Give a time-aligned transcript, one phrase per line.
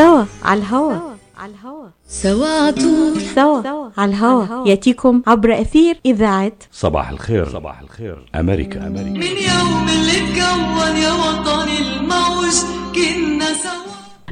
[0.00, 0.92] سوا على الهوا.
[1.38, 1.88] على الهوا.
[2.08, 4.68] سوا عطول سوا على الهوا.
[4.68, 7.48] يأتيكم عبر أثير إذاعة صباح الخير.
[7.48, 8.30] صباح الخير.
[8.34, 8.86] أمريكا.
[8.86, 9.10] أمريكا.
[9.10, 12.56] من يوم اللي اتكون يا وطني الموج
[12.94, 13.89] كنا سوا.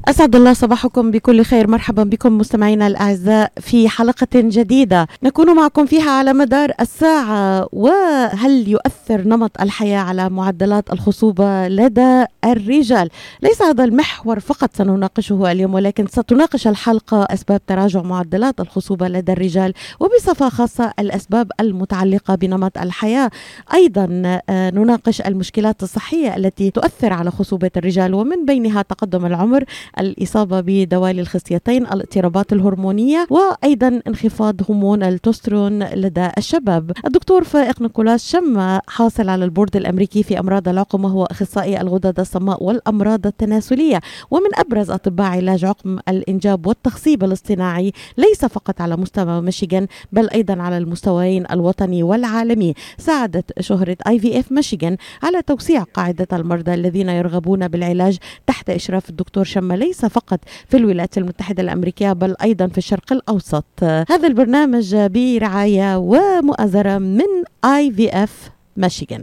[0.09, 1.71] أسعد الله صباحكم بكل خير.
[1.71, 7.69] مرحبا بكم مستمعينا الأعزاء في حلقة جديدة نكون معكم فيها على مدار الساعة.
[7.73, 13.09] وهل يؤثر نمط الحياة على معدلات الخصوبة لدى الرجال؟
[13.43, 19.73] ليس هذا المحور فقط سنناقشه اليوم ولكن ستناقش الحلقة أسباب تراجع معدلات الخصوبة لدى الرجال
[20.01, 23.31] وبصفة خاصة الأسباب المتعلقة بنمط الحياة.
[23.75, 29.65] أيضا آه، نناقش المشكلات الصحية التي تؤثر على خصوبة الرجال ومن بينها تقدم العمر
[30.01, 36.93] الإصابة بدوالي الخصيتين الاضطرابات الهرمونية وأيضا انخفاض هرمون التستوستيرون لدى الشباب.
[37.07, 42.65] الدكتور فائق نيكولاس شما حاصل على البورد الأمريكي في أمراض العقم وهو أخصائي الغدد الصماء
[42.65, 44.01] والأمراض التناسلية.
[44.31, 50.63] ومن أبرز أطباء علاج عقم الإنجاب والتخصيب الاصطناعي ليس فقط على مستوى ميشيغان بل أيضا
[50.63, 52.75] على المستويين الوطني والعالمي.
[52.99, 59.75] ساعدت شهرة IVF ميشيغان على توسيع قاعدة المرضى الذين يرغبون بالعلاج تحت إشراف الدكتور شما
[59.79, 63.65] ليس فقط في الولايات المتحدة الأمريكية بل أيضا في الشرق الأوسط.
[63.83, 69.23] هذا البرنامج برعاية ومؤازرة من IVF ميشيغان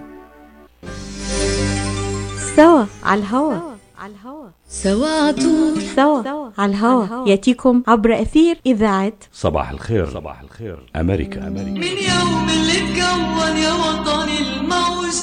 [2.55, 3.53] سوا على الهوا.
[3.99, 7.27] على الهوا سوا عطول سوا على الهوا.
[7.29, 9.13] يأتيكم عبر أثير إذاعة.
[9.33, 10.09] صباح الخير.
[10.09, 10.89] صباح الخير.
[10.95, 11.47] أمريكا.
[11.47, 15.15] أمريكا من يوم اللي اتكون يا وطني الموج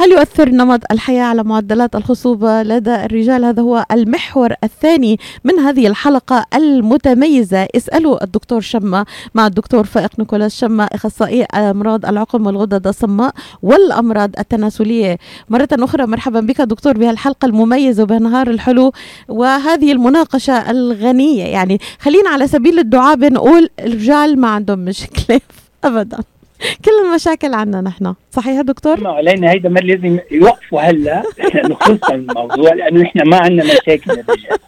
[0.00, 5.86] هل يؤثر نمط الحياة على معدلات الخصوبة لدى الرجال؟ هذا هو المحور الثاني من هذه
[5.86, 7.68] الحلقة المتميزة.
[7.76, 15.18] اسألوا الدكتور شما مع الدكتور فائق نيكولاس شما أخصائي أمراض العقم والغدد الصماء والأمراض التناسلية.
[15.48, 18.92] مرة أخرى مرحبا بك دكتور بهالحلقة المميزة وبهالنهار الحلو
[19.28, 21.44] وهذه المناقشة الغنية.
[21.44, 25.40] يعني خلينا على سبيل الدعابة نقول الرجال ما عندهم مشكلة
[25.84, 26.18] أبدا.
[26.84, 28.14] كل المشاكل عنا نحن.
[28.30, 31.22] صحيح يا دكتور؟ ما علينا هيدا ما لازم يوقفوا هلا.
[31.54, 34.58] نخص الموضوع لأنه إحنا ما عندنا مشاكل الرجال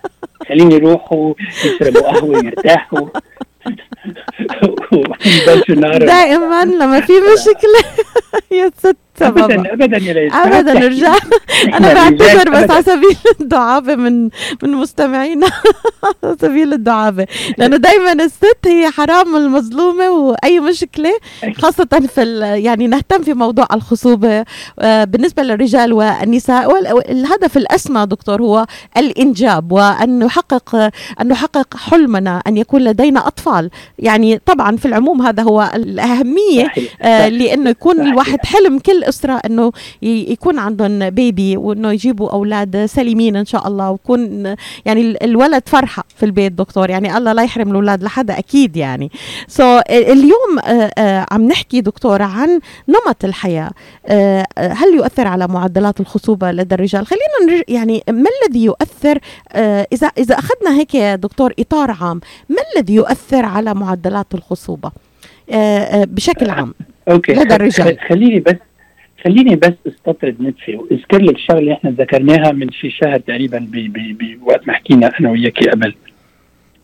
[0.48, 3.08] خليني يروحوا يشربوا قهوة يرتاحوا.
[5.98, 7.84] دائما لما في مشكلة
[8.60, 8.96] يا ست.
[9.30, 11.20] بابا ابدا ابدا يا ليش ابدا رجال
[11.74, 14.22] أنا بعتذر بس على سبيل الدعابه من
[14.62, 15.46] من مستمعينا.
[16.24, 17.26] على سبيل الدعابه
[17.58, 21.12] لأنه دائما الست هي حرام المظلومة وأي مشكلة
[21.58, 22.22] خاصة في
[22.64, 24.44] يعني نهتم في موضوع الخصوبة
[24.78, 26.72] آه، بالنسبة للرجال والنساء.
[26.72, 28.66] وال- والهدف الأسمى دكتور هو
[28.96, 30.76] الإنجاب وأن نحقق
[31.20, 33.70] أن نحقق حلمنا أن يكون لدينا أطفال.
[33.98, 36.72] يعني طبعا في العموم هذا هو الأهمية.
[37.02, 38.00] آه، لأنه يكون.
[38.00, 43.90] الواحد حلم كل اسره إنه يكون عندهم بيبي وإنه يجيبوا أولاد سليمين إن شاء الله
[43.90, 44.44] ويكون
[44.84, 46.90] يعني ال- الولد فرحة في البيت دكتور.
[46.90, 49.10] يعني الله لا يحرم الأولاد لحدا أكيد يعني.
[49.48, 53.70] سو so, اليوم آه، آه، عم نحكي دكتور عن نمط الحياة.
[54.06, 59.18] آه، هل يؤثر على معدلات الخصوبة لدى الرجال؟ خلينا يعني ما الذي يؤثر؟
[59.92, 64.90] إذا إذا أخذنا هيك يا دكتور إطار عام ما الذي يؤثر على معدلات الخصوبة؟
[65.94, 66.74] بشكل عام
[67.08, 67.32] أوكي.
[67.32, 67.98] لدى الرجال.
[68.08, 68.54] خليني بس
[69.24, 73.70] خليني بس استطرد نتفه وإذكر لك شغلة اللي إحنا ذكرناها من في شهر تقريبا ب
[73.76, 75.94] ب ب وقت ما حكينا أنا وياك قبل.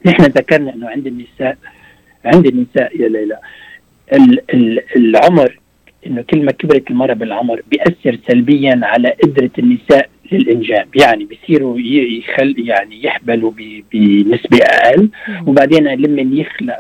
[0.06, 1.56] نحن ذكرنا إنه عند النساء
[2.25, 3.38] عند النساء يا ليلى
[4.12, 5.58] ال ال العمر
[6.06, 10.88] إنه كل ما كبرت المرأة بالعمر بيأثر سلبيا على قدرة النساء للإنجاب.
[10.96, 13.52] يعني بيصيروا يخل يعني يحبلوا
[13.93, 15.08] بنسبة أقل.
[15.46, 16.76] وبعدين لما يخلق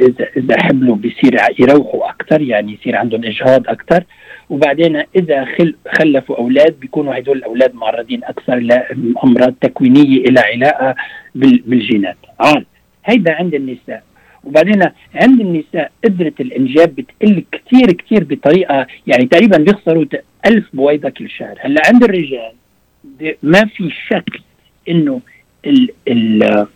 [0.00, 4.04] اذا إذا حبلوا بيصير يروحوا أكثر يعني يصير عندهم إجهاض أكثر
[4.50, 10.94] وبعدين إذا خل خلفوا أولاد بيكونوا هدول الأولاد معرضين أكثر لأمراض تكوينية إلى علاقة
[11.34, 12.16] بال- بالجينات.
[12.40, 12.66] عال
[13.04, 14.02] هيدا عند النساء.
[14.44, 14.82] وبعدين
[15.14, 20.04] عند النساء قدرة الإنجاب بتقل كتير كتير بطريقة يعني تقريبا بيخسروا
[20.46, 21.54] ألف بويضة كل شهر.
[21.60, 22.52] هلأ عند الرجال
[23.42, 24.40] ما في شك
[24.88, 25.20] إنه
[25.66, 26.66] ال ال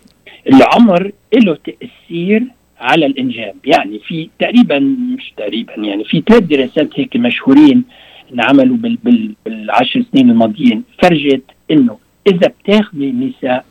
[0.52, 2.42] العمر له تأثير
[2.80, 3.54] على الإنجاب.
[3.64, 7.84] يعني في تقريبا مش تقريبا يعني في ثلاث دراسات هيك مشهورين
[8.32, 10.82] انعملوا بال بال بالعشر سنين الماضيين.
[11.02, 13.64] فرجت إنه إذا بتاخذي نساء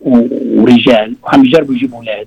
[0.00, 2.26] ورجال وعم يجربوا يجيبوا أولاد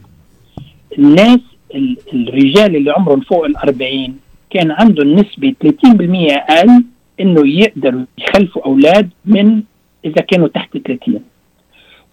[0.98, 1.40] الناس
[1.76, 4.18] ال- الرجال اللي عمرهم فوق ال 40
[4.50, 6.84] كان عندهم نسبة 30% أقل
[7.22, 9.62] إنه يقدروا يخلفوا أولاد من
[10.06, 11.20] إذا كانوا تحت 30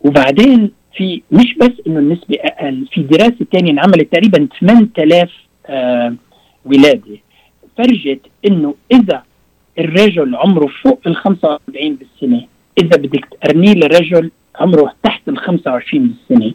[0.01, 5.31] وبعدين في مش بس إنه النسبة أقل في دراسة تانية انعملت تقريبا 8000
[5.67, 6.15] آه
[6.65, 7.19] ولادة.
[7.79, 9.23] فرجت إنه إذا
[9.79, 12.47] الرجل عمره فوق ال 45 بالسنة
[12.79, 16.53] إذا بدك تقرنيه لرجل عمره تحت ال 25 بالسنة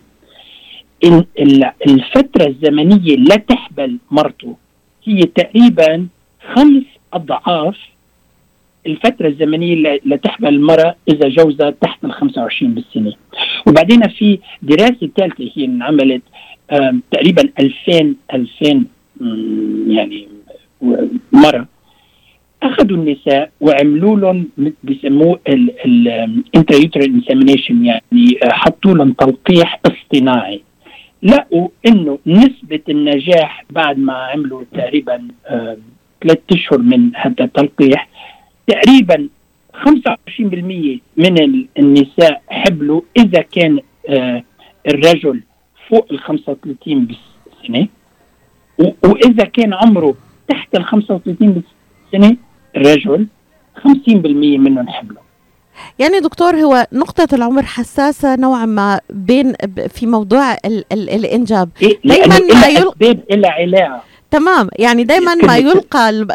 [1.03, 4.55] ال- ال- الفترة الزمنية لتحبل مرته.
[5.03, 6.07] هي تقريبا
[6.55, 6.83] خمس
[7.13, 7.77] أضعاف
[8.87, 13.13] الفترة الزمنية لتحمل المرأة إذا جوزها تحت ال 25 بالسنة.
[13.67, 16.21] وبعدين في دراسة ثالثة هي انعملت
[17.11, 18.85] تقريبا 2000 2000
[19.21, 20.27] مم، يعني
[21.31, 21.67] مرة
[22.63, 24.47] أخذوا النساء وعملوا لهم
[24.83, 28.01] بيسموه ال intrauterine insemination يعني
[28.43, 30.61] آه، حطوا لهم تلقيح اصطناعي.
[31.23, 35.77] لقوا إنه نسبة النجاح بعد ما عملوا تقريبا آه،
[36.23, 38.07] ثلاث أشهر من هذا التلقيح
[38.71, 39.29] تقريبا
[39.73, 43.79] 25% من ال- النساء حبلوا إذا كان
[44.09, 44.43] آه،
[44.87, 45.41] الرجل
[45.89, 47.87] فوق ال 35 بالسنة.
[48.79, 50.15] و- وإذا كان عمره
[50.47, 51.63] تحت ال 35
[52.13, 52.37] بالسنة
[52.77, 53.27] الرجل
[53.75, 55.21] 50% منهم حبلوا.
[55.99, 59.53] يعني دكتور هو نقطة العمر حساسة نوعا ما بين
[59.89, 61.69] في موضوع ال ال الإنجاب.
[61.81, 64.69] إيه لأنه ما يل- إلها علاقه تمام.
[64.79, 66.25] يعني دائما ما يلقى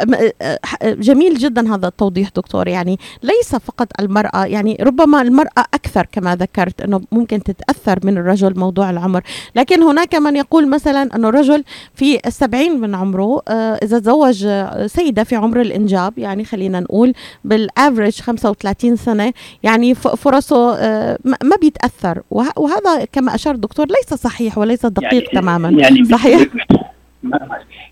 [0.84, 2.68] جميل جدا هذا التوضيح دكتور.
[2.68, 8.58] يعني ليس فقط المرأة يعني ربما المرأة أكثر كما ذكرت أنه ممكن تتأثر من الرجل
[8.58, 9.20] موضوع العمر.
[9.54, 11.64] لكن هناك من يقول مثلا أنه الرجل
[11.94, 14.48] في السبعين من عمره آه، إذا تزوج
[14.86, 17.14] سيدة في عمر الإنجاب يعني خلينا نقول
[17.44, 19.32] بال average 35 سنة
[19.62, 22.22] يعني فرصه آه، ما بيتأثر.
[22.30, 25.68] وه- وهذا كما أشار الدكتور ليس صحيح وليس دقيق تماما.
[25.68, 26.46] يعني صحيح؟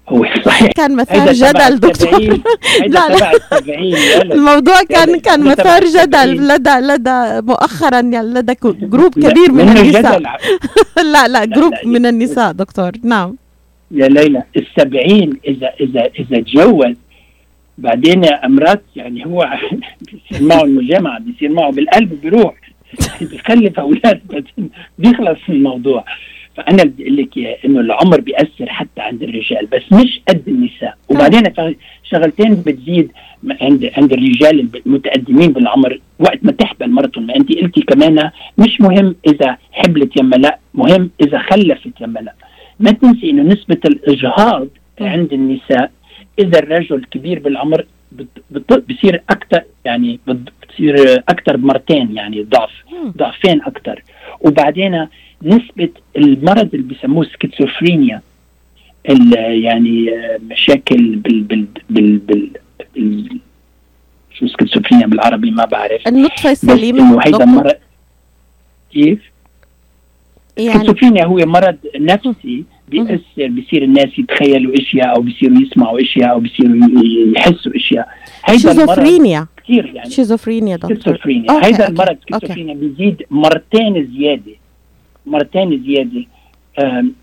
[0.09, 0.73] هو صحيح.
[0.73, 2.21] كان مثار جدل دكتور.
[2.87, 3.33] لا، لا.
[4.23, 5.85] الموضوع كان كان مثار.
[5.85, 6.49] جدل.
[6.49, 10.23] لدى لدى مؤخرا يعني لدى group كبير من النساء.
[11.13, 11.73] لا لا group.
[11.85, 12.93] من النساء دكتور.
[13.03, 13.37] نعم.
[13.91, 16.95] يا ليلى السبعين اذا اذا إذا تجوز
[17.79, 19.49] بعدين امرات يعني هو
[20.13, 22.55] بيصير معه المجامعه بيصير معه بالقلب بيروح.
[23.21, 26.05] بيخلف أولاد بعدين بيخلص الموضوع.
[26.57, 30.95] فأنا بدي أقول لك إنه العمر بيأثر حتى عند الرجال بس مش قد النساء.
[31.09, 31.75] وبعدين ف-
[32.05, 33.13] شغلتين بتزيد
[33.61, 36.01] عند عند الرجال المتقدمين بالعمر.
[36.19, 41.11] وقت ما تحبل مرتهم ما أنت قلتي كمان مش مهم إذا حبلت يما لا مهم
[41.21, 42.35] إذا خلفت يما لا.
[42.81, 44.69] ما تنسي إنه نسبة الإجهاض
[45.01, 45.91] عند النساء
[46.39, 47.85] إذا الرجل كبير بالعمر
[48.89, 50.95] بصير أكثر يعني بت- بتصير
[51.29, 52.71] أكثر بمرتين يعني ضعف.
[53.17, 54.03] ضعفين أكثر
[54.41, 55.07] وبعدين
[55.43, 58.21] نسبة المرض اللي بيسموه سكيزوفرينيا
[59.49, 62.49] يعني آه، مشاكل بال بال بال, بال,
[62.95, 63.39] بال
[64.35, 66.09] شو سكيزوفرينيا بالعربي ما بعرف.
[66.09, 66.99] النطفة بس السليمة.
[66.99, 67.75] إنه هيدا دكتور، مرض
[68.93, 69.19] كيف؟
[70.57, 76.41] يعني سكيزوفرينيا هو مرض نفسي بيأثر بيصير الناس يتخيلوا إشياء أو بيصيروا يسمعوا إشياء أو
[76.41, 76.77] بيصيروا
[77.37, 78.09] يحسوا إشياء.
[78.45, 80.11] هيدا المرض شيزوفرينيا كثير يعني.
[80.11, 81.15] شيزوفرينيا دكتور.
[81.15, 81.51] okay، هيدا
[81.85, 82.19] okay، المرض okay.
[82.47, 84.53] schizophrenia بيزيد مرتين زيادة.
[85.27, 86.25] مرتين زيادة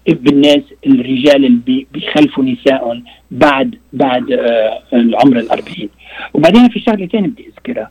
[0.08, 5.90] بالناس الرجال اللي بي- بيخلفوا نسائهم بعد بعد آه، العمر الأربعين.
[6.34, 7.90] وبعدين في شغلة ثانية بدي أذكرها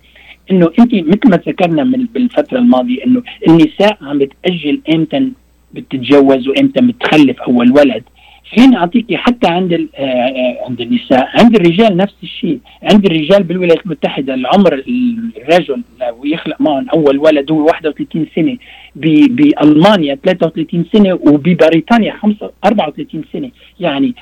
[0.51, 5.29] إنه انت مثل ما ذكرنا من بالفترة الماضية إنه النساء عم بتأجل إمتى
[5.75, 8.03] بتتجوز وإمتى بتخلف أول ولد.
[8.57, 12.59] خليني اعطيكي حتى عند آه، آه، عند النساء عند الرجال نفس الشيء.
[12.83, 14.85] عند الرجال بالولايات المتحدة العمر
[15.37, 18.57] الرجل لو يخلق معهم أول ولد هو 31 سنة
[18.97, 23.51] بألمانيا 33 سنة وببريطانيا 5 34 سنة.
[23.81, 24.15] يعني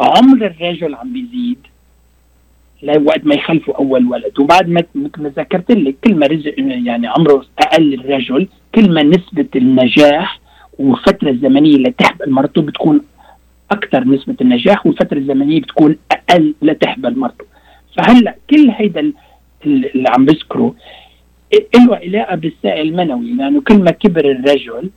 [0.00, 1.58] عمر الرجل عم بيزيد
[2.82, 4.40] لوقت ما يخلفوا أول ولد.
[4.40, 9.02] وبعد ما مثل ما ذكرت لك كل ما رزق يعني عمره أقل الرجل كل ما
[9.02, 10.40] نسبة النجاح
[10.78, 13.00] والفترة الزمنية اللي تحمل مرته بتكون
[13.72, 17.44] أكثر نسبة النجاح والفترة الزمنية بتكون أقل لتحمل مرته.
[17.96, 19.00] فهلأ كل هيدا
[19.66, 20.74] ال- اللي عم بذكره
[21.76, 24.90] له علاقة بالسائل المنوي لأنه يعني كل ما كبر الرجل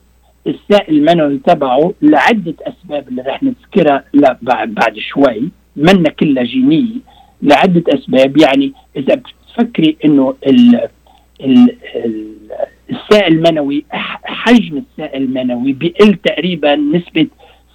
[0.48, 4.04] السائل المنوي تبعه لعدة أسباب اللي رح نذكرها
[4.42, 6.96] بعد بعد شوي منا كلها جينية.
[7.42, 10.88] لعدة أسباب يعني إذا بتفكري إنه ال
[12.92, 13.86] السائل المنوي
[14.24, 17.28] حجم السائل المنوي بيقل تقريبا نسبة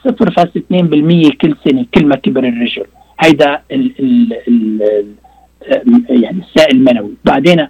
[0.09, 2.85] 0.2% كل سنة كل ما كبر الرجل.
[3.21, 7.15] هيدا ال ال ال يعني السائل المنوي.
[7.25, 7.67] بعدين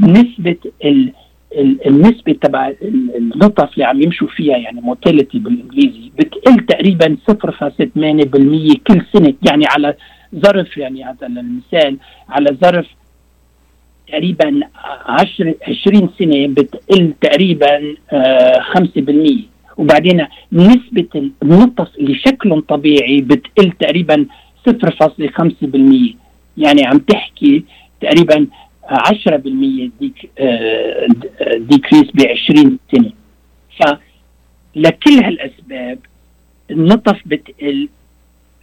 [0.00, 1.12] نسبة ال
[1.86, 2.72] النسبة تبع
[3.16, 9.34] النطف اللي عم يمشوا فيها يعني موتيليتي بالإنجليزي بتقل تقريبا 0.8% كل سنة.
[9.48, 9.94] يعني على
[10.34, 11.96] ظرف يعني على المثال
[12.28, 12.86] على ظرف
[14.08, 14.60] تقريبا
[15.06, 24.26] 10 20 سنة بتقل تقريبا آه 5% وبعدين نسبة النطف اللي شكلهم طبيعي بتقل تقريبا
[24.70, 26.14] 0.5%
[26.58, 27.64] يعني عم تحكي
[28.00, 28.46] تقريبا
[28.90, 29.36] 10%
[30.00, 30.30] ديك
[31.56, 33.12] ديكريس ب 20 سنة.
[33.80, 35.98] فلكل هالأسباب
[36.70, 37.88] النطف بتقل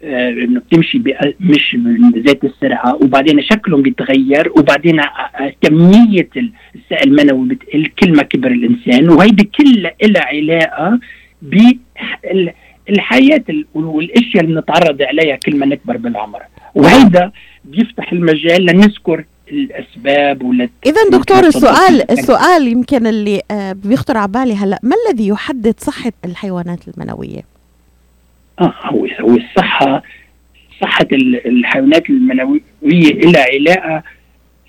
[0.03, 1.01] إنه بتمشي
[1.39, 1.77] مش
[2.13, 6.29] بذات السرعة وبعدين شكلهم بيتغير وبعدين آه، آه، كمية
[6.75, 11.00] السائل المنوي بتقل كل ما كبر الإنسان وهيدي كلها لها علاقة
[11.41, 13.43] بالحياة
[13.74, 16.41] والأشياء اللي بنتعرض عليها كل ما نكبر بالعمر
[16.75, 17.31] وهيدا
[17.65, 23.41] بيفتح المجال لنذكر الأسباب ولا اذا دكتور السؤال السؤال يمكن اللي
[23.86, 27.50] بيخطر على بالي هلأ ما الذي يحدد صحة الحيوانات المنوية؟
[28.62, 30.03] آه هو هو الصحه
[30.82, 31.08] صحه
[31.46, 32.62] الحيوانات المنوية
[33.13, 34.03] لها علاقة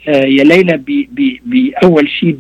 [0.09, 0.83] آه يا ليلى
[1.47, 2.37] باول شيء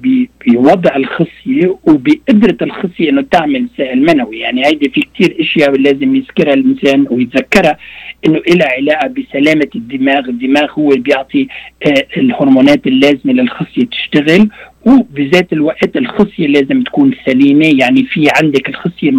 [0.46, 4.38] بوضع الخصية وبقدرة الخصية إنه تعمل سائل منوي.
[4.38, 7.78] يعني هيدي في كثير إشياء لازم يذكرها الإنسان ويتذكرها
[8.26, 11.48] إنه لها علاقة بسلامة الدماغ، الدماغ هو اللي بيعطي
[11.86, 14.48] آه الهرمونات اللازمة للخصية تشتغل
[14.86, 19.10] وبذات الوقت الخصية لازم تكون سليمة يعني في عندك الخصية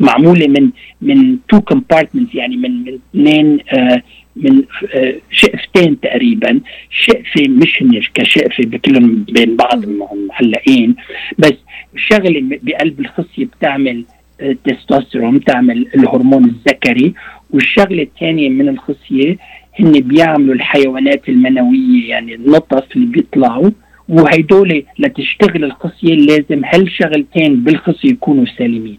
[0.00, 0.70] معمولة من
[1.02, 4.02] من two compartments يعني من من اثنين آه
[4.36, 4.62] من
[4.94, 6.60] آه شقفتين تقريبا.
[6.90, 9.84] شقفة مش كشقفة بكلهم بين بعض
[10.30, 10.96] معلقين
[11.38, 11.54] بس
[11.96, 14.04] شغلة بقلب الخصية بتعمل
[14.40, 17.14] آه تستوستيرون بتعمل الهرمون الذكري.
[17.50, 19.36] والشغلة الثانية من الخصية
[19.80, 23.70] هن بيعملوا الحيوانات المنوية يعني النطف اللي بيطلعوا.
[24.08, 28.98] وهيدول لتشتغل الخصيه لازم هالشغلتين بالخصيه يكونوا سالمين.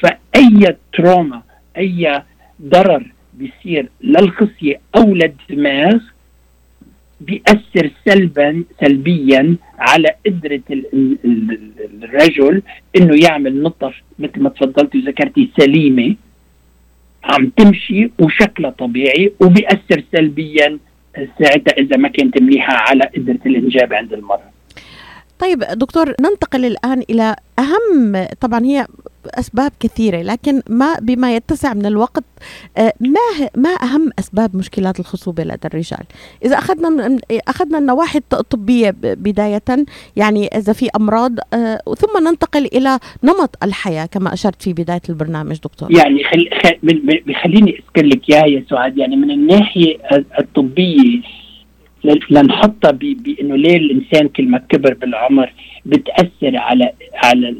[0.00, 1.42] فأي تروما
[1.78, 2.22] أي
[2.62, 5.98] ضرر بيصير للخصيه أو للدماغ
[7.20, 10.60] بيأثر سلبا سلبيا على قدرة
[12.02, 12.62] الرجل
[12.96, 16.14] إنه يعمل نطف مثل ما تفضلتي وذكرتي سليمة
[17.24, 20.78] عم تمشي وشكلها طبيعي وبيأثر سلبيا
[21.38, 24.50] ساعتها إذا ما كانت منيحه على قدره الإنجاب عند المرأة.
[25.38, 28.86] طيب دكتور ننتقل الآن إلى أهم طبعا هي
[29.28, 32.24] أسباب كثيرة لكن ما بما يتسع من الوقت
[32.76, 36.04] آه، ما ما أهم أسباب مشكلات الخصوبة لدى الرجال؟
[36.44, 39.62] إذا أخذنا من أخذنا النواحي الطبية بداية
[40.16, 45.56] يعني إذا في أمراض آه، ثم ننتقل إلى نمط الحياة كما أشرت في بداية البرنامج
[45.56, 45.92] دكتور.
[45.92, 46.48] يعني خل...
[47.42, 48.98] خليني أذكر لك يا يا سعاد.
[48.98, 49.98] يعني من الناحية
[50.38, 51.20] الطبية
[52.30, 55.52] لنحطها بأنه ليه الإنسان كل ما كبر بالعمر
[55.86, 57.56] بتأثر على على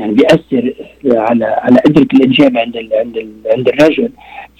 [0.00, 4.10] يعني بيأثر على على قدره الإنجاب عند ال عند ال عند الرجل.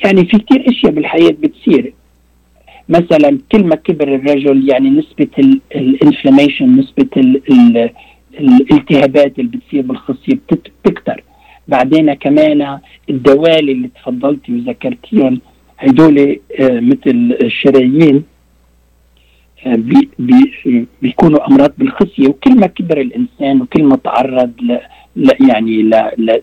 [0.04, 1.92] يعني في كثير أشياء بالحياة بتصير.
[2.88, 7.90] مثلا كل ما كبر الرجل يعني نسبة الانفلاميشن نسبة ال ال
[8.40, 11.24] الالتهابات اللي بتصير بالخصيه بتكتر.
[11.68, 12.78] بعدين كمان
[13.10, 15.40] الدوالي اللي تفضلتي وذكرتيهم
[15.78, 16.18] هدول
[16.60, 18.22] آه مثل الشرايين
[19.66, 22.28] آه بي بي بيكونوا أمراض بالخصية.
[22.28, 24.52] وكل ما كبر الإنسان وكل ما تعرض
[25.16, 25.82] لا يعني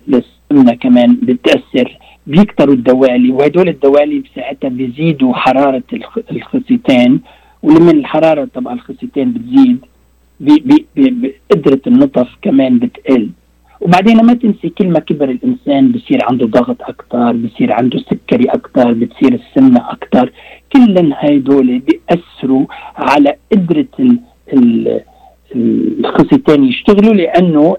[0.07, 1.97] للسمنه كمان بتأثر.
[2.27, 5.83] بيكتروا الدوالي وهدول الدوالي بساعتها بيزيدوا حرارة
[6.31, 7.21] الخصيتين
[7.63, 9.79] ولما الحرارة تبع الخصيتين بتزيد
[10.95, 13.29] بقدره النطف كمان بتقل.
[13.81, 18.93] وبعدين ما تنسي كل ما كبر الإنسان بصير عنده ضغط أكثر بصير عنده سكري أكثر
[18.93, 20.31] بتصير السمنة أكثر
[20.73, 24.19] كلن هدول بيأثروا على قدرة ال
[24.53, 25.01] ال
[25.55, 27.77] الخصيتين يشتغلوا لأنه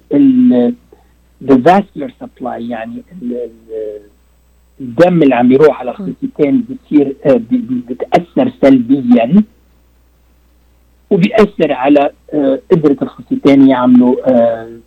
[1.44, 3.02] the vascular supply يعني
[4.80, 7.40] الدم اللي عم يروح على الخصيتين بتصير آه،
[7.88, 9.42] بتأثر سلبيا.
[11.10, 14.14] وبيأثر على آه، قدرة الخصيتين يعملوا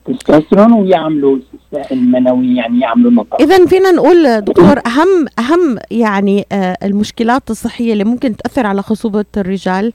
[0.05, 1.37] تستوستيرون آه، ويعملوا
[1.71, 7.93] النساء المنوي يعني يعملوا نطف إذا فينا نقول دكتور أهم أهم يعني آه، المشكلات الصحية
[7.93, 9.93] اللي ممكن تأثر على خصوبة الرجال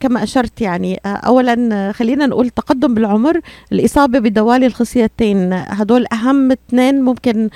[0.00, 3.40] كما أشرت يعني آه، خلينا نقول تقدم بالعمر
[3.72, 7.48] الإصابة بدوالي الخصيتين هدول أهم اثنين ممكن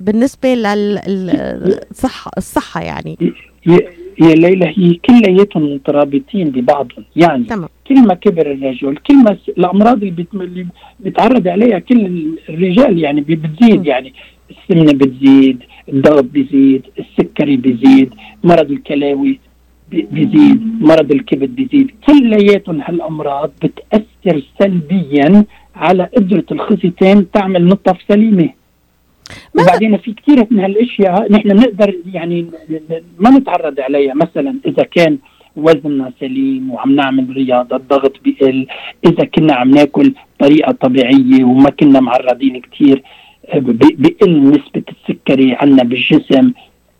[0.00, 3.34] بالنسبة للصحه الصحة يعني.
[4.20, 7.04] يا ليلى هي كلياتهم مترابطين ببعضهم.
[7.16, 7.68] يعني تمام.
[7.88, 10.66] كل ما كبر الرجل كل ما الأمراض اللي,
[11.00, 13.86] بيتعرض عليها كل الرجال يعني بتزيد.
[13.86, 14.12] يعني
[14.50, 15.58] السمنة بتزيد
[15.88, 19.38] الضغط بيزيد السكري بيزيد مرض الكلاوي
[19.90, 21.90] بي- بيزيد مرض الكبد بيزيد.
[22.06, 25.44] كلياتهم هالأمراض بتأثر سلبيا
[25.76, 28.48] على قدرة الخصيتين تعمل نطف سليمة.
[29.60, 32.46] وبعدين في كثير من هالأشياء نحن بنقدر يعني
[33.18, 34.14] ما نتعرض عليها.
[34.14, 35.18] مثلا إذا كان
[35.56, 38.66] وزننا سليم وعم نعمل رياضة الضغط بيقل
[39.06, 43.02] إذا كنا عم ناكل طريقه طبيعية وما كنا معرضين كثير
[43.98, 46.52] بيقل نسبة السكري عندنا بالجسم.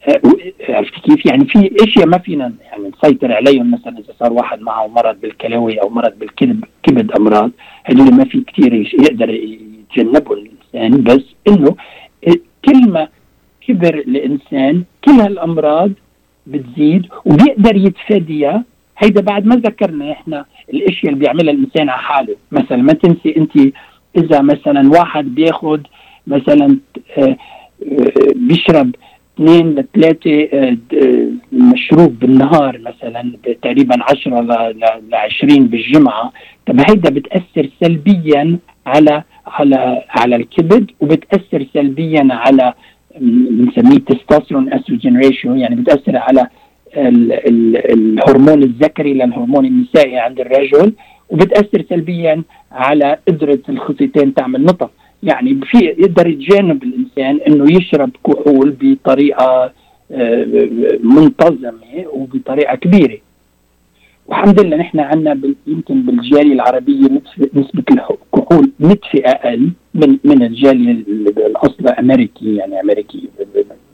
[0.08, 3.70] آه، و- عرفت كيف؟ يعني في أشياء ما فينا يعني نسيطر عليهم.
[3.70, 7.50] مثلا إذا صار واحد معه مرض بالكلوي أو مرض بالكبد كبد أمراض
[7.84, 10.38] هدول ما في كثير يقدر يتجنبهم
[10.74, 11.02] الإنسان.
[11.04, 11.76] بس إنه
[12.64, 13.08] كل ما
[13.68, 15.90] كبر الإنسان كل هالامراض
[16.46, 18.64] بتزيد وبيقدر يتفاديها
[18.98, 20.44] هيدا بعد ما ذكرنا إحنا
[20.74, 22.36] الأشياء اللي بيعملها الإنسان على حاله.
[22.52, 23.74] مثلا ما تنسي أنت
[24.16, 25.86] إذا مثلا واحد بياخد
[26.26, 26.78] مثلا
[27.18, 27.36] آه، آه،
[28.36, 28.94] بيشرب
[29.34, 30.76] اثنين لثلاثة آه،
[31.52, 33.32] مشروب بالنهار مثلا
[33.62, 36.32] تقريبا 10 ل 20 بالجمعة.
[36.66, 42.74] طب هيدا بتأثر سلبيا على على على الكبد وبتأثر سلبيا على
[43.20, 46.46] بنسميه تستوستيرون استروجين ريشيو يعني بتأثر على
[46.96, 50.92] ال ال الهرمون الذكري للهرمون النسائي عند الرجل
[51.30, 54.90] وبتأثر سلبيا على قدرة الخصيتين تعمل نطف
[55.22, 59.72] يعني في يقدر يتجنب الإنسان إنه يشرب كحول بطريقة
[60.12, 60.46] آه،
[61.02, 63.18] منتظمة وبطريقة كبيرة.
[64.28, 67.08] والحمد لله نحن عندنا يمكن بالجالية العربية
[67.54, 70.90] نسبة الكحول نتفه أقل من من الجالية
[71.46, 73.28] الأصل أمريكي يعني امريكي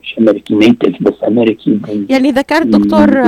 [0.02, 1.80] مش أمريكي نيتف بس أمريكي.
[2.10, 3.18] يعني ذكرت دكتور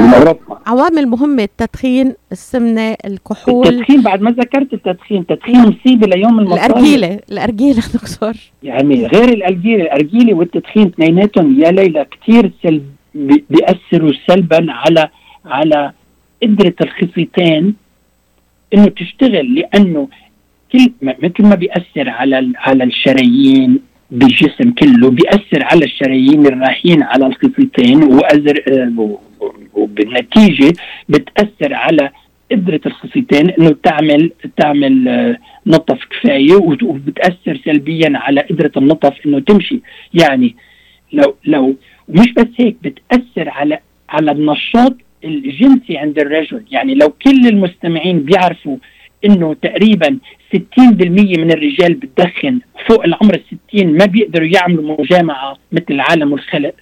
[0.67, 3.67] عوامل مهمة التدخين السمنة الكحول.
[3.69, 8.33] التدخين بعد ما ذكرت التدخين التدخين مصيبة ليوم المصائب الأرجيلة الأرجيلة دكتور.
[8.63, 15.09] يعني غير الأرجيلة الأرجيلة والتدخين اثنيناتهم يا ليلى كثير سلب بي- بيأثروا سلبا على
[15.45, 15.93] على
[16.43, 17.75] قدرة الخصيتين
[18.75, 20.09] إنه تشتغل لأنه
[20.73, 28.03] كل مثل ما بيأثر على على الشرايين بالجسم كله بيأثر على الشرايين الرايحين على الخصيتين
[28.03, 29.19] وأزر آه،
[29.75, 30.73] وبالنتيجة
[31.09, 32.11] بتأثر على
[32.53, 39.81] قدرة الخصيتين إنه تعمل تعمل آه، نطف كفاية وبتأثر سلبيا على قدرة النطف إنه تمشي.
[40.15, 40.57] يعني
[41.13, 41.77] لو لو
[42.09, 44.97] ومش بس هيك بتأثر على على النشاط
[45.27, 46.63] الجنسي عند الرجل.
[46.71, 48.77] يعني لو كل المستمعين بيعرفوا
[49.25, 50.19] إنه تقريبا
[50.57, 50.59] 60%
[51.39, 56.75] من الرجال بتدخن فوق العمر الستين ما بيقدروا يعملوا مجامعة مثل عالم الخلق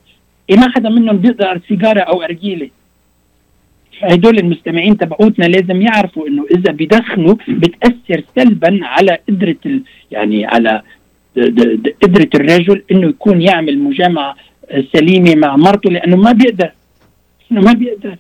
[0.51, 2.71] إيه ما حدا منهم بيقدر سيجارة أو أرجيلة.
[4.03, 10.83] هدول المستمعين تبعوتنا لازم يعرفوا إنه إذا بدخنوا بتأثر سلبا على قدرة ال يعني على
[12.03, 14.37] قدرة الرجل إنه يكون يعمل مجامعة
[14.93, 16.71] سليمة مع مرته لأنه ما بيقدر.
[17.53, 18.17] إنه ما بيقدر.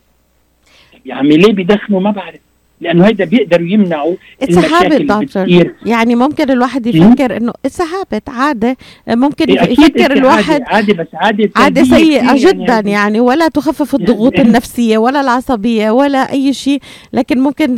[1.04, 2.40] يا عمي ليه بدخنوا ما بعرف.
[2.80, 8.76] لأنه هيدا بيقدروا يمنعوا المشاكل دكتور يعني ممكن الواحد يفكر إنه اتس هابت عادة
[9.08, 14.34] ممكن إيه، يفكر الواحد عادي, بس عادي سلبية سيئة كتير جدا يعني ولا تخفف الضغوط
[14.34, 16.80] يعني- النفسية ولا العصبية ولا أي شيء
[17.12, 17.74] لكن ممكن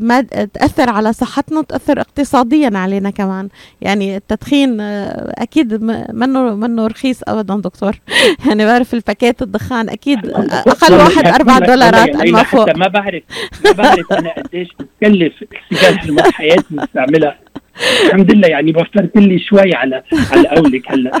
[0.00, 0.20] ما
[0.54, 3.48] تأثر على صحتنا تأثر اقتصاديا علينا كمان.
[3.80, 8.00] يعني التدخين آه، أكيد م- منه منه رخيص أبدا دكتور.
[8.46, 12.76] يعني بعرف الباكيت الدخان أقل والله واحد أربع والله- دولارات ليلى فوق.
[12.76, 13.22] ما بعرف
[13.64, 15.32] ما بعرف أنا قديش بتكلف
[15.72, 17.38] السيجاره اللي حياتي بستعملها
[18.06, 21.18] الحمد لله يعني وفرت لي شوي على على قولك هلا.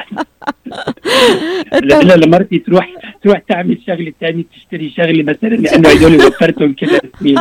[1.74, 2.88] إلا لمرتي تروح
[3.24, 7.38] تروح تعمل شغلة ثانية تشتري شغلة مثلا لأنه هدول وفرتهم كذا سنين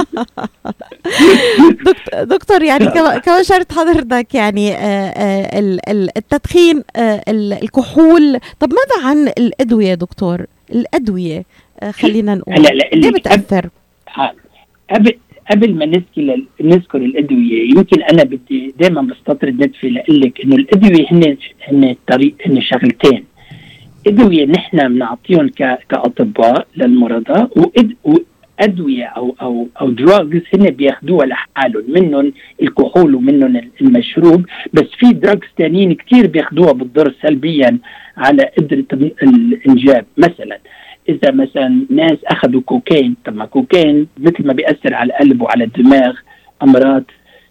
[2.23, 2.86] دكتور, يعني
[3.19, 8.39] كما شرط حضرتك يعني آه، آه، ال- ال- التدخين آه، ال- الكحول.
[8.60, 11.43] طب ماذا عن الأدوية دكتور؟ الأدوية
[11.80, 12.54] آه، خلينا نقول.
[12.54, 13.12] هلا لا ليه
[14.17, 14.34] آه.
[14.91, 15.13] قبل
[15.51, 21.05] قبل ما نذكر نذكر الأدوية يمكن أنا بدي دائما بستطرد نتفي لاقول لك إنه الأدوية
[21.12, 23.23] هن هن طريق هن شغلتين.
[24.07, 25.47] أدوية نحن بنعطيهم
[25.89, 28.19] كأطباء للمرضى وإد-
[28.59, 34.45] ادويه أو أو أو drugs هن بياخدوها لحالهم منهم الكحول ومنهم المشروب.
[34.73, 37.77] بس في drugs ثانيين كثير بياخدوها بتضر سلبيا
[38.17, 38.85] على قدرة
[39.23, 40.05] الإنجاب.
[40.17, 40.59] مثلا
[41.09, 46.13] إذا مثلا ناس أخذوا كوكايين طب ما كوكايين مثل ما بيأثر على القلب وعلى الدماغ
[46.63, 47.03] أمراض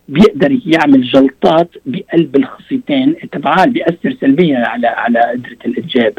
[0.09, 6.19] بيقدر يعمل جلطات بقلب الخصيتين تبعال بيأثر سلبيا على على قدرة الإنجاب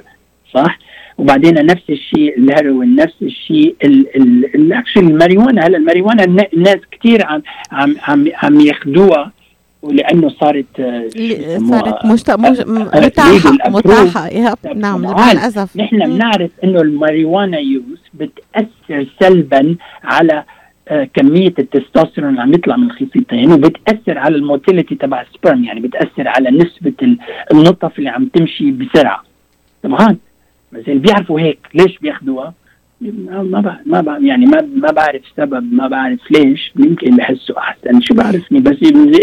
[0.53, 0.79] صح؟
[1.17, 3.75] وبعدين نفس الشيء الهيروين نفس الشيء
[4.55, 6.23] الاكشن الماريوانا هلأ الماريوانا
[6.53, 9.31] الناس كثير عم عم عم عم ياخذوها
[9.81, 10.65] ولأنه صارت
[11.69, 12.31] صارت مشت...
[12.31, 12.59] مش...
[12.95, 14.29] متاحه متاحة.
[14.75, 15.77] نعم مع الأسف.
[15.77, 20.43] نحن بنعرف إنه ال marijuana use بتأثر سلبا على
[21.13, 25.79] كمية التستوستيرون اللي عم يطلع من الخصيتين وبتاثر على ال motility تبع ال sperm يعني
[25.79, 27.15] بتأثر على نسبة
[27.51, 29.23] النطف اللي عم تمشي بسرعة.
[29.83, 30.17] طبعا
[30.71, 32.53] بس اللي بيعرفوا هيك ليش بياخذوها
[33.01, 36.71] ما بعرف ما بعرف يعني ما ما بعرف سبب ما بعرف ليش.
[36.79, 38.01] يمكن بحسوا أحسن.
[38.01, 38.77] شو بعرفني؟ بس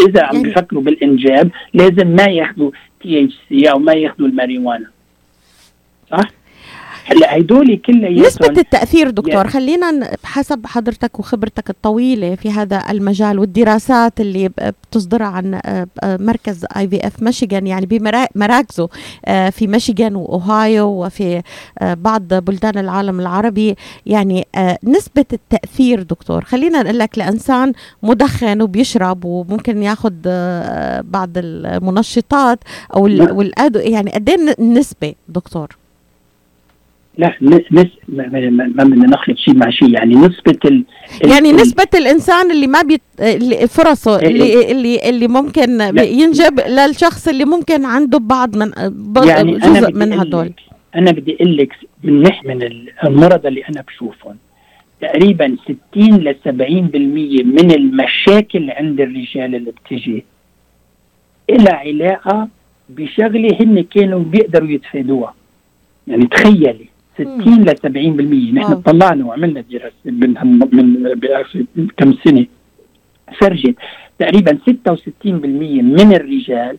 [0.09, 4.87] اذا عم بيفكروا بالإنجاب لازم ما ياخذوا THC أو ما ياخذوا الماريوانا.
[6.11, 6.36] صح؟
[7.09, 14.21] هلا هدول كلياتهم نسبة التأثير دكتور خلينا حسب حضرتك وخبرتك الطويلة في هذا المجال والدراسات
[14.21, 15.59] اللي بتصدرها عن
[16.03, 18.89] مركز اي في اف ميشيغان يعني بمراكزه
[19.51, 21.41] في ميشيغان وأوهايو وفي
[21.81, 23.75] بعض بلدان العالم العربي.
[24.05, 24.47] يعني
[24.83, 30.13] نسبة التأثير دكتور خلينا نقول لك لإنسان مدخن وبيشرب وممكن ياخذ
[31.01, 32.59] بعض المنشطات
[32.95, 33.03] أو
[33.37, 35.86] والأدو يعني قد إيه النسبة دكتور؟
[37.17, 38.27] لا نس ما
[38.83, 40.83] بدنا نخلط شيء مع شيء يعني نسبة ال
[41.25, 43.01] يعني نسبة الإنسان اللي ما بيت
[43.69, 48.71] فرصه اللي اللي اللي ممكن ينجب للشخص اللي ممكن عنده بعض من
[49.27, 50.51] يعني جزء من هدول.
[50.95, 52.69] أنا بدي أقول لك من من
[53.03, 54.35] المرضى اللي أنا بشوفهم
[55.01, 55.57] تقريبا
[55.93, 56.47] 60 ل 70%
[57.45, 60.23] من المشاكل عند الرجال اللي بتجي
[61.49, 62.47] إلها علاقة
[62.89, 65.33] بشغلة هن كانوا بيقدروا يتفادوها.
[66.07, 66.89] يعني تخيلي.
[67.17, 70.33] 60 ل 70% نحن طلعنا وعملنا دراسة من
[70.73, 72.45] من كم سنة.
[73.41, 73.75] فرجت
[74.19, 75.25] تقريبا 66%
[75.81, 76.77] من الرجال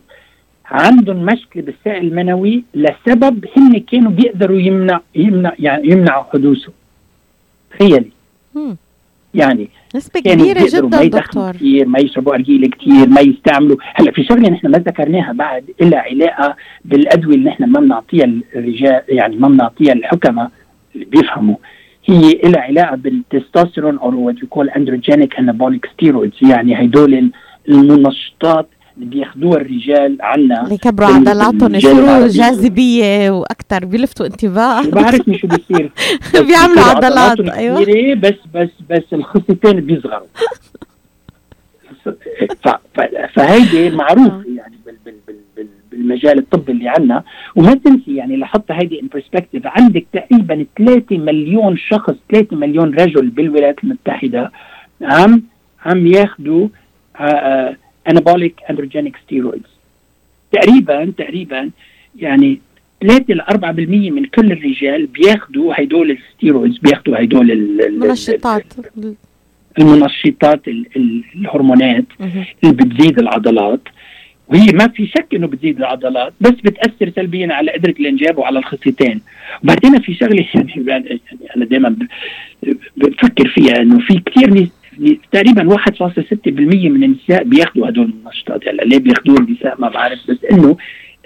[0.65, 6.71] عندهم مشكلة بالسائل المنوي لسبب هن كانوا بيقدروا يمنع يمنع يعني يمنعوا حدوثه.
[7.71, 8.11] تخيلي.
[9.33, 11.51] يعني نسبة كبيرة جدا ما دكتور.
[11.51, 13.77] كثير ما يشربوا أرجيلة كثير ما يستعملوا.
[13.95, 19.01] هلأ في شغلة نحن ما ذكرناها بعد إلا علاقة بالأدوية اللي نحن ما بنعطيها الرجال
[19.09, 20.51] يعني ما بنعطيها الحكماء
[20.95, 21.55] اللي بيفهموا.
[22.05, 27.31] هي لها علاقة بالتستوستيرون أو what you call androgenic anabolic steroids يعني هدول
[27.69, 30.67] المنشطات اللي بياخذوها الرجال عنا.
[30.67, 34.81] اللي عضلاتهم يصيروا جاذبية وأكثر بيلفتوا انتباه.
[34.95, 35.91] بعرفني شو بيصير.
[36.47, 38.15] بيعملوا عضلات أيوه.
[38.15, 40.27] بس بس بس الخصيتين بيصغروا.
[43.33, 47.23] فهيدي معروف يعني بال بال بال بالمجال الطبي اللي عنا.
[47.55, 53.27] وما تنسي يعني لحط هيدي in perspective عندك تقريبا 3 مليون شخص 3 مليون رجل
[53.27, 54.51] بالولايات المتحدة
[55.01, 55.43] عم
[55.85, 56.67] عم ياخذوا
[58.09, 59.69] anabolic androgenic steroids
[60.51, 61.69] تقريبا تقريبا
[62.15, 62.59] يعني
[63.01, 68.65] 3 ل 4% من كل الرجال بياخذوا هدول الستيرويدز بياخذوا هدول المنشطات.
[69.79, 70.61] المنشطات
[71.35, 72.05] الهرمونات
[72.63, 73.81] اللي بتزيد العضلات.
[74.47, 79.21] وهي ما في شك إنه بتزيد العضلات بس بتأثر سلبيا على قدرة الإنجاب وعلى الخصيتين.
[79.63, 81.19] وبعدين في شغلة يعني, يعني
[81.55, 81.95] أنا دائما
[82.97, 84.69] بفكر فيها إنه في كثير
[85.31, 90.77] تقريبا 1.6% من النساء بياخذوا هدول المنشطات هلا ليه بياخذوها النساء؟ ما بعرف بس إنه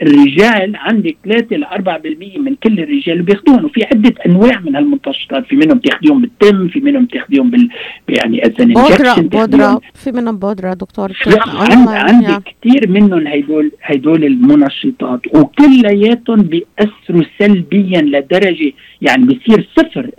[0.02, 5.56] الرجال عندك 3 ل 4% من كل الرجال بياخذوهم وفي عدة أنواع من هالمنتشطات في
[5.56, 7.70] منهم بتاخذيهم بالتم في منهم بتاخذيهم بال
[8.10, 9.82] يعني بودرة بودرة.
[9.94, 11.12] في منهم بودرة دكتور.
[11.46, 20.10] عند عندك كثير منهم هدول هدول المنشطات وكلياتهم بيأثروا سلبيا لدرجة يعني بصير صفر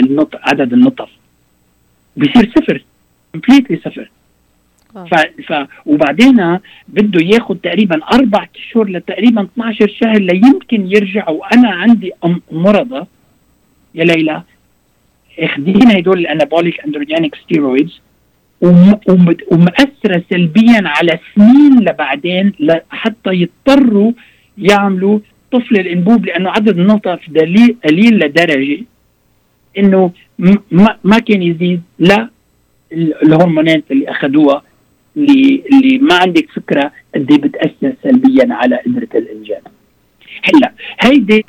[0.00, 1.08] النطف عدد النطف.
[2.16, 2.84] بصير صفر.
[3.32, 4.10] كومبليتلي صفر.
[4.94, 5.14] ف...
[5.46, 5.66] ف...
[5.86, 12.12] وبعدين بده ياخذ تقريبا أربع أشهر لتقريبا 12 شهر ليمكن يرجع وأنا عندي
[12.52, 13.06] مرضى.
[13.94, 14.42] يا ليلى
[15.38, 18.00] أخذين هدول الأنابوليك أندروجينيك ستيرويدز
[18.60, 18.98] وم...
[19.08, 19.36] وم...
[19.52, 22.52] ومأثرة سلبيا على سنين لبعدين
[22.90, 24.12] حتى يضطروا
[24.58, 25.18] يعملوا
[25.52, 27.20] طفل الأنبوب لأنه عدد النطف
[27.84, 28.84] قليل لدرجة.
[29.78, 30.10] إنه
[30.70, 32.30] ما, ما كان يزيد لا
[32.92, 34.62] الهرمونات اللي أخذوها
[35.16, 39.62] اللي اللي ما عندك فكرة قد إيه بتأثر سلبيا على قدرة الانجاب.
[40.54, 41.44] هلأ هيدي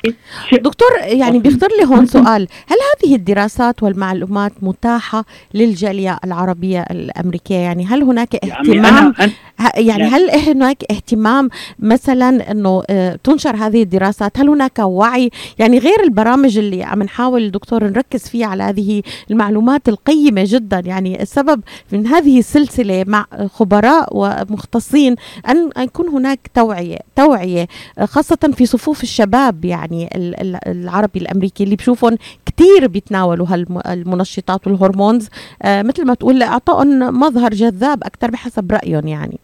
[0.52, 2.48] دكتور يعني بيخطر لي هون سؤال.
[2.66, 9.32] هل هذه الدراسات والمعلومات متاحة للجالية العربية الأمريكية؟ يعني هل هناك يعني اهتمام أنا- أنا
[9.76, 10.04] يعني.
[10.04, 16.58] هل هناك اهتمام مثلا إنه آه، تنشر هذه الدراسات؟ هل هناك وعي؟ يعني غير البرامج
[16.58, 20.78] اللي عم نحاول دكتور نركز فيها على هذه المعلومات القيمة جدا.
[20.86, 21.60] يعني السبب
[21.92, 25.16] من هذه السلسلة مع خبراء ومختصين
[25.48, 27.68] أن يكون هناك توعية توعية
[27.98, 33.46] آه، خاصة في صفوف الشباب يعني ال- ال- العربي الأمريكي اللي بشوفهم كتير بيتناولوا
[33.86, 35.28] هالمنشطات والهرمونز.
[35.62, 39.38] آه، مثل ما تقول أعطائهم مظهر جذاب أكثر بحسب رأيهم يعني.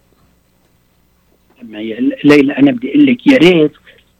[1.71, 1.79] ما
[2.25, 3.73] ليلى أنا بدي أقول لك يا ريت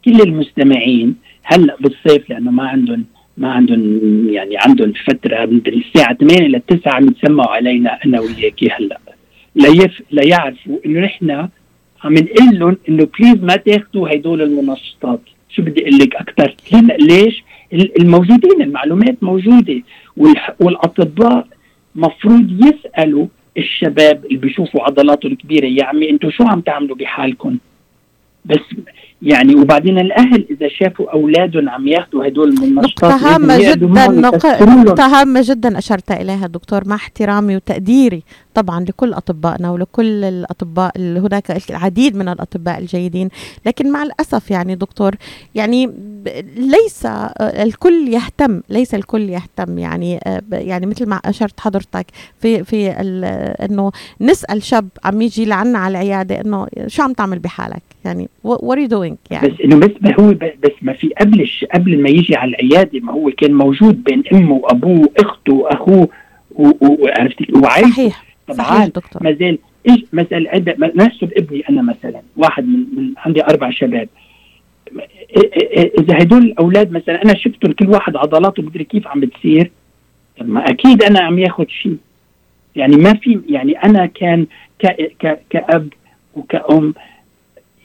[0.05, 3.05] كل المستمعين هلأ بالصيف لأنه ما عندهم
[3.39, 8.69] ما عندهم يعني عندهم فترة من الساعة 8 ل 9 عم يتسمعوا علينا أنا وياكي
[8.71, 8.99] هلأ.
[9.57, 11.31] ليف ليعرفوا إنه نحن
[12.05, 16.55] عم نقول لهم إنه please ما تاخذوا هدول المنشطات شو بدي أقول لك أكثر
[17.01, 19.83] ليش؟ ال- الموجودين المعلومات موجودة
[20.61, 21.47] والأطباء
[21.95, 23.27] مفروض يسألوا
[23.59, 27.59] الشباب اللي بيشوفوا عضلاته الكبيرة يا عمي أنتم شو عم تعملوا بحالكم
[28.45, 28.59] بس
[29.25, 33.87] يعني وبعدين الأهل إذا شافوا أولادهم عم ياخذوا هدول المنشطات نقطة هامة جدا.
[34.85, 38.23] نقطة هامة جدا أشرت إليها دكتور مع احترامي وتقديري
[38.55, 43.29] طبعا لكل أطبائنا ولكل الأطباء اللي هناك العديد من الأطباء الجيدين
[43.67, 45.15] لكن مع الأسف يعني دكتور
[45.55, 45.91] يعني
[46.57, 52.07] ليس آه، الكل يهتم ليس الكل يهتم يعني آه، يعني مثل ما أشرت حضرتك
[52.41, 53.25] في في ال-
[53.71, 58.59] إنه نسأل شاب عم يجي لعنا على العيادة إنه شو عم تعمل بحالك يعني what
[58.61, 59.49] are you doing يعني.
[59.49, 61.51] بس إنه بس ما هو بس ما في قبل.
[61.75, 66.09] قبل ما يجي على العيادة ما هو كان موجود بين أمه وأبوه وأخته وأخوه
[66.81, 69.23] وعرفتي؟ وعايش صحيح طبعا دكتور.
[69.23, 74.09] ما زال إيش مثلا ما- نحسب ابني أنا مثلا واحد من, من عندي أربع شباب.
[75.99, 79.71] إذا هدول الاولاد مثلا أنا شفتهم كل واحد عضلاته مدري كيف عم بتصير؟
[80.39, 81.97] طب ما أكيد أنا عم ياخذ شيء.
[82.77, 84.47] يعني ما في يعني أنا كان
[84.79, 84.87] ك
[85.21, 85.89] ك كأب
[86.35, 86.95] وكأم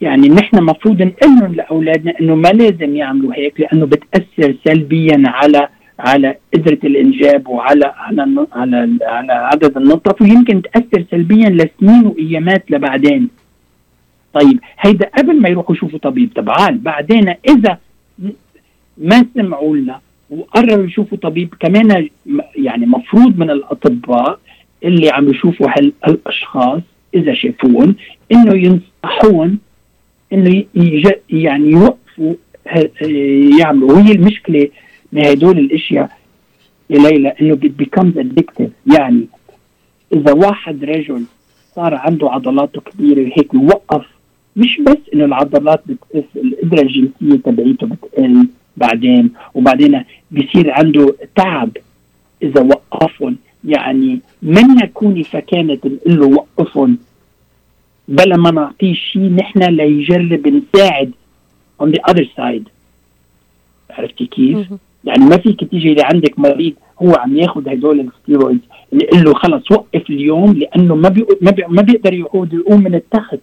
[0.01, 5.67] يعني نحن مفروض نقول لأولادنا إنه ما لازم يعملوا هيك لأنه بتأثر سلبيا على
[5.99, 13.29] على قدرة الإنجاب وعلى على على على عدد النطف ويمكن تأثر سلبيا لسنين وأيامات لبعدين.
[14.33, 17.77] طيب هيدا قبل ما يروحوا يشوفوا طبيب طبعا بعدين إذا
[18.97, 22.07] ما سمعوا لنا وقرروا يشوفوا طبيب كمان
[22.55, 24.39] يعني مفروض من الأطباء
[24.83, 26.81] اللي عم يشوفوا هالأشخاص
[27.15, 27.95] إذا شافوهم
[28.31, 29.59] إنه ينصحون
[30.33, 30.65] انه.
[31.29, 32.33] يعني يوقفوا
[33.59, 34.67] يعملوا وهي المشكلة
[35.13, 36.09] من هدول الأشياء
[36.89, 39.27] يا ليلى إنه becomes addictive يعني
[40.13, 41.23] إذا واحد رجل
[41.75, 44.05] صار عنده عضلاته كبيرة وهيك وقف
[44.55, 51.69] مش بس إنه العضلات بتقف القدره الجنسية تبعيته بتقل بعدين وبعدين بيصير عنده تعب
[52.43, 56.97] إذا وقفهم يعني من يكون فكانت له وقفهم
[58.09, 61.11] بلا ما نعطيه شيء نحن ليجرب نساعد
[61.83, 62.67] on the other side.
[63.89, 64.67] عرفتي كيف؟
[65.05, 68.61] يعني ما فيك تيجي لعندك مريض هو عم ياخذ هدول ال steroids
[68.93, 72.95] نقول له خلص وقف اليوم لأنه ما بي ما, بي ما بيقدر يعود يقوم من
[72.95, 73.39] التخت.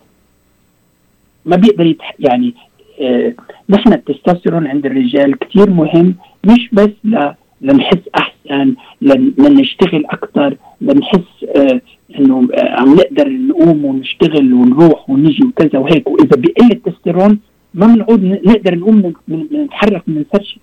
[1.46, 2.54] ما بيقدر يتح يعني
[3.00, 3.34] آه
[3.68, 6.14] نحن التستوستيرون عند الرجال كثير مهم
[6.46, 11.80] مش بس ل لنحس أحسن لن- لنشتغل أكثر لنحس آه
[12.18, 16.08] إنه آه عم نقدر نقوم ونشتغل ونروح ونجي وكذا وهيك.
[16.08, 17.38] وإذا بقل التستيرون
[17.74, 19.12] ما بنعود نقدر نقوم
[19.52, 20.58] نتحرك من الفرشه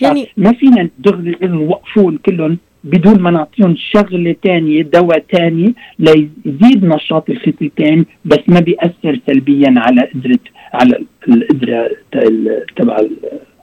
[0.00, 7.30] يعني ما فينا دغري نوقفون كلهم بدون ما نعطيهم شغلة تانية دواء تاني ليزيد نشاط
[7.30, 10.38] الخصيتين بس ما بيأثر سلبيا على قدرة
[10.72, 12.98] على القدرة ت- تبع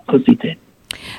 [0.09, 0.55] الخصيتين.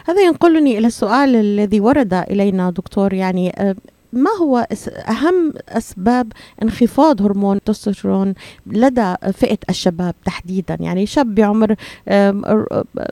[0.05, 3.75] هذا ينقلني إلى السؤال الذي ورد إلينا دكتور يعني آه،
[4.13, 4.67] ما هو
[5.09, 8.35] أهم أسباب انخفاض هرمون التستوستيرون
[8.67, 11.75] لدى فئة الشباب تحديدا يعني شاب بعمر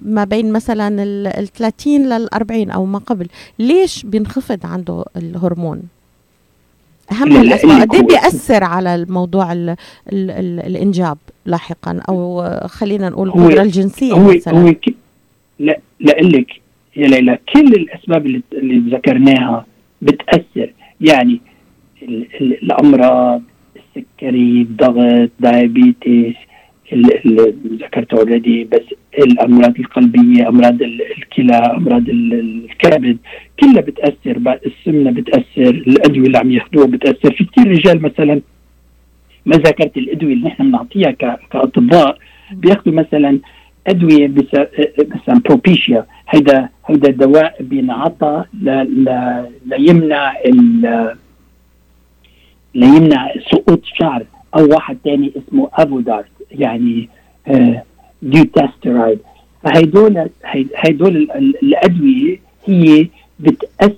[0.03, 3.29] ما بين مثلا ال ال 30 لل 40 أو ما قبل
[3.59, 5.83] ليش بينخفض عنده الهرمون؟
[7.13, 9.77] أهم الأسباب قد إيه بيأثر على الموضوع ال ال
[10.31, 14.75] ال الإنجاب لاحقا أو خلينا نقول القدرة الجنسية هو مثلا هو.
[15.59, 16.62] لا لأقول لك
[16.97, 19.67] يا ليلى كل الأسباب اللي, اللي ذكرناها
[20.03, 20.71] بتأثر.
[21.01, 21.41] يعني
[22.03, 22.27] ال...
[22.41, 22.63] ال...
[22.63, 23.43] الأمراض
[23.77, 26.37] السكري الضغط diabetes
[26.93, 28.83] ال- ال- ذكرت already بس
[29.19, 33.19] الأمراض القلبية أمراض ال- الكلى أمراض ال- الكبد
[33.61, 34.59] كلها بتأثر.
[34.67, 37.33] السمنة بتأثر الأدوية اللي عم ياخذوها بتأثر.
[37.35, 38.41] في كثير رجال مثلا
[39.47, 41.11] ما ذكرت الأدوية اللي نحن بنعطيها
[41.51, 42.19] كأطباء
[42.53, 43.39] بياخذوا مثلا
[43.87, 44.29] أدوية
[44.99, 48.45] مثلا بروبيشيا هيدا هيدا دواء بينعطى
[49.67, 50.35] ليمنع
[52.75, 54.23] ليمنع سقوط شعر.
[54.57, 57.09] أو واحد تاني اسمه افودارت يعني
[57.49, 57.83] آه،
[58.23, 59.19] ديوتاسترايد
[59.63, 63.07] فهيدول هي- هيدول ال- ال- الأدوية هي
[63.41, 63.91] بتأس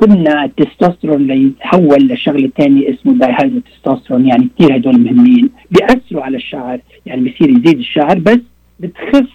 [0.00, 5.50] تمنع التستوستيرون ليتحول لشغلة تانية اسمه دايهايدروتستوستيرون يعني كثير هدول مهمين.
[5.70, 6.80] بيأثروا على الشعر.
[7.06, 8.38] يعني بصير يزيد الشعر بس
[8.80, 9.30] بتخف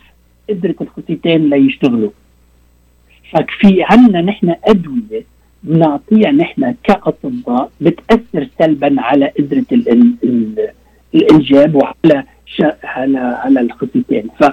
[0.49, 2.09] قدره الخصيتين ليشتغلوا.
[3.31, 5.23] ففي عنا نحن أدوية
[5.63, 10.67] بنعطيها نحن كأطباء بتأثر سلبا على قدرة ال ال ال
[11.15, 12.23] الإنجاب وعلى
[12.83, 14.43] على على الخصيتين ف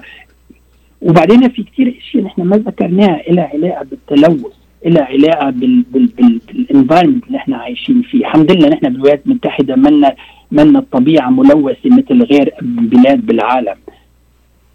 [1.02, 4.52] وبعدين في كثير إشياء نحن ما ذكرناها لها علاقة بالتلوث
[4.86, 8.18] لها علاقة بال بال بال بال environment اللي إحنا عايشين فيه.
[8.18, 10.14] الحمد لله نحن بالولايات المتحده منا
[10.52, 13.74] منا الطبيعة ملوثة مثل غير بلاد بالعالم.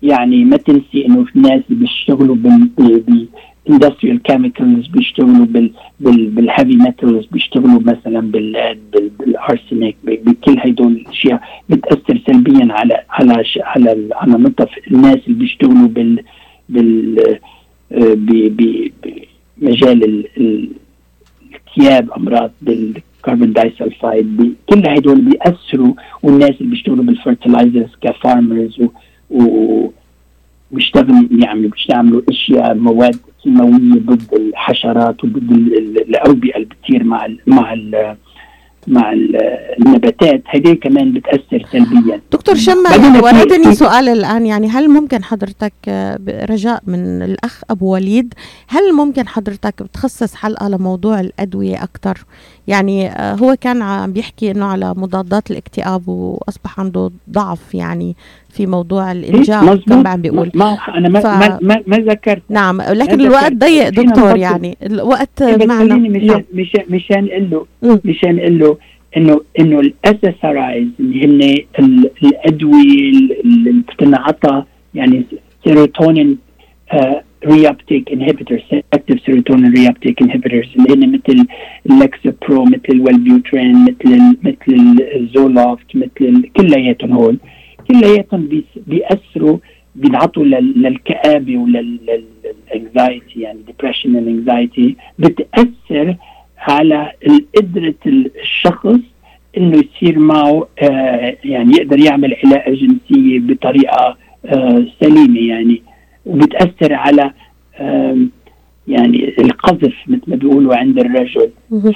[0.06, 3.28] يعني ما تنسي إنه في ناس بيشتغلوا بال بال
[3.70, 10.60] industrial chemicals بيشتغلوا بال بال بال heavy metals بيشتغلوا مثلا بال بال بال arsenic بكل
[10.60, 16.20] هدول الأشياء بتأثر سلبيا على على على على نطف الناس اللي بيشتغلوا بال
[16.70, 17.38] بال
[17.91, 20.70] بمجال ال- ال-
[21.68, 28.82] الثياب أمراض بال carbon disulfide كل هدول بيأثروا والناس اللي بيشتغلوا بال fertilizers ك farmers
[29.30, 29.92] و, و
[30.72, 37.26] بيشتغلوا يعني بيستعملوا أشياء مواد كيماوية ضد الحشرات وضد ال- ال- الأوبئة اللي بتصير مع
[37.26, 38.16] ال مع ال
[38.88, 39.36] مع ال-
[39.80, 40.44] النباتات.
[40.48, 42.22] هذه كمان بتأثر سلبيا.
[42.32, 42.62] دكتور في-
[43.24, 48.34] وردني سؤال الآن يعني هل ممكن حضرتك آه، رجاء من الأخ أبو وليد
[48.68, 52.26] هل ممكن حضرتك بتخصص حلقة لموضوع الأدوية أكتر؟
[52.68, 58.16] يعني آه، هو كان عم بيحكي إنه على مضادات الاكتئاب وأصبح عنده ضعف يعني
[58.56, 62.41] في موضوع الإنجاب كان مظبوط عم بيقول ما أنا ما ف- ما, ما, ما ذكرت
[62.50, 64.38] نعم لكن الوقت كان- ضيق دكتور.
[64.38, 66.41] يعني الوقت بس معنا مشان نعم.
[66.54, 67.50] مشان مشان أقول
[67.84, 68.00] له.
[68.06, 68.78] مشان أقول له
[69.18, 71.41] انه إنه ال SSRIs اللي هن
[71.86, 73.10] ال- الأدوية
[73.46, 74.63] اللي بتنعطى
[74.96, 75.24] يعني
[75.63, 76.38] serotonin
[77.46, 81.46] reuptake inhibitor selective serotonin reuptake inhibitors اللي هن مثل
[81.89, 87.38] ال Lexapro مثل ال Wellbutrin مثل مثل ال Zoloft مثل كلياتهم هول
[88.02, 88.50] كلياتهم
[88.88, 89.58] بيأثروا
[89.96, 93.60] بينعطوا لل- للكآبة ولل anxiety يعني
[94.06, 96.16] and anxiety بتأثر
[96.58, 97.12] على
[97.58, 97.94] قدرة
[98.42, 99.00] الشخص
[99.58, 105.82] إنه يصير معه آه يعني يقدر يعمل علاقة جنسية بطريقة آه سليمة يعني
[106.26, 107.32] وبتأثر على
[107.80, 108.30] آم،
[108.88, 111.94] يعني القذف مثل ما بيقولوا عند الرجل مهم.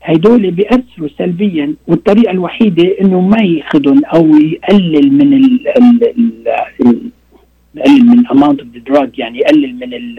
[0.00, 6.48] فهيدول بيأثروا سلبيا والطريقة الوحيدة إنه ما يأخذهم أو يقلل من ال ال ال
[6.86, 7.10] ال-
[7.74, 10.16] يقلل من amount of the drug يعني يقلل من ال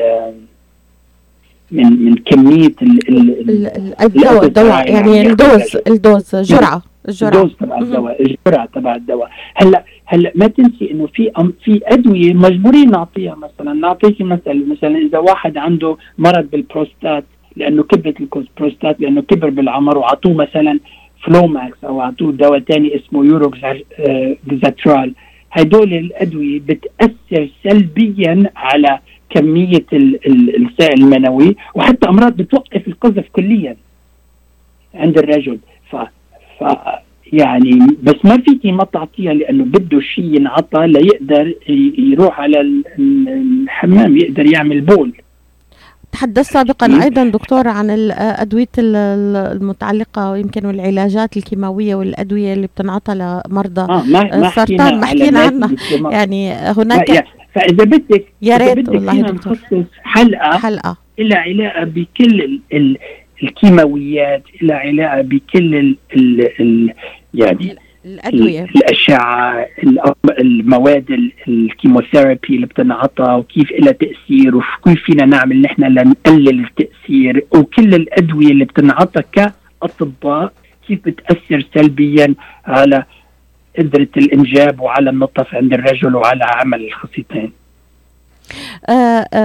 [1.72, 6.82] من من كمية ال ال ال- ال ال- الدواء الدواء يعني يعني الدوز الدوز جرعة
[7.10, 9.30] الجرعة الدوز تبع الدواء الجرعة تبع الدواء.
[9.56, 11.32] هلا هلأ ما تنسي إنه في
[11.64, 17.24] في أدوية مجبورين نعطيها مثلا نعطيكي مثل مثلا إذا واحد عنده مرض بالبروستات
[17.60, 20.80] لأنه كبرت البروستات لأنه كبر بالعمر وعطوه مثلا
[21.24, 25.14] Flomax أو عطوه دواء ثاني اسمه Uroxatral
[25.52, 33.76] هدول الأدوية بتأثر سلبيا على كمية ال- ال- السائل المنوي وحتى أمراض بتوقف القذف كليا
[34.96, 35.60] عند الرجل.
[35.92, 35.96] ف
[36.60, 36.64] ف
[37.34, 41.54] يعني بس ما فيكي ما تعطيها لأنه بده شيء ينعطى ليقدر
[41.98, 43.30] يروح على ال- ال-
[43.64, 45.12] الحمام يقدر يعمل بول.
[46.12, 47.02] تحدث سابقا مم.
[47.02, 54.04] أيضا دكتور عن الأدوية ال- ال- المتعلقة يمكن والعلاجات الكيماوية والأدوية اللي بتنعطى لمرضى آه
[54.04, 55.72] ما السرطان ما حكينا عنها.
[56.12, 59.52] يعني هناك فإذا بدك يا ريت والله دكتور.
[59.54, 62.98] نخصص حلقة حلقة لها علاقة بكل ال ال
[63.44, 66.94] الكيماويات لها علاقة بكل ال ال ال
[67.34, 67.76] يعني
[68.14, 68.64] الأدوية.
[68.64, 69.66] الأشعة
[70.40, 77.94] المواد ال- الكيموثيرابي اللي بتنعطى وكيف لها تأثير وكيف فينا نعمل نحن لنقلل التأثير وكل
[77.96, 80.54] الأدوية اللي بتنعطى كأطباء
[80.88, 83.04] كيف بتأثر سلبيا على
[83.80, 87.52] قدرة الإنجاب وعلى النطف عند الرجل وعلى عمل الخصيتين.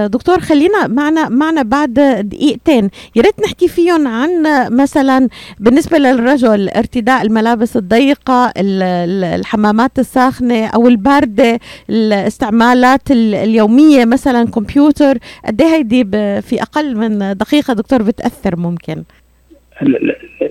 [0.07, 1.93] دكتور خلينا معنا معنا بعد
[2.29, 2.89] دقيقتين.
[3.15, 4.29] يا ريت نحكي فيهم عن
[4.71, 5.27] مثلا
[5.59, 14.45] بالنسبة للرجل ارتداء الملابس الضيقة ال- ال- الحمامات الساخنة أو الباردة الاستعمالات ال- اليومية مثلا
[14.47, 15.17] كمبيوتر.
[15.45, 16.03] قد إيه هيدي
[16.41, 19.03] في أقل من دقيقة دكتور بتأثر ممكن؟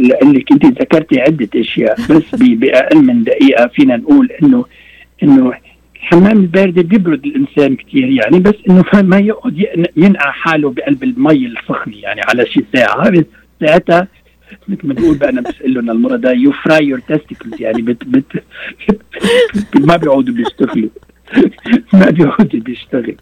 [0.00, 4.64] لأنك أنت ذكرتي عدة أشياء بس بأقل من دقيقة فينا نقول إنه
[5.22, 5.52] إنه
[6.04, 11.46] الحمام البارد بيبرد الإنسان كثير يعني بس إنه ما- يقعد ين- ينقع حاله بقلب المي
[11.46, 13.24] السخنه يعني على شي ساعة.
[13.60, 14.08] ساعتها
[14.68, 18.42] مثل ما بقول بقى أنا بسأل لهم المرضى you fry your testicles يعني بت بت
[19.74, 20.88] ما بيقعدوا بيشتغلوا.
[21.92, 23.16] ما بيقعدوا بيشتغل